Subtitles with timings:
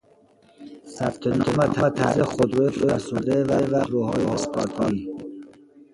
[0.95, 1.67] ثبت نام و
[1.97, 5.07] تعویض خودرو فرسوده و خودرو های اسقاطی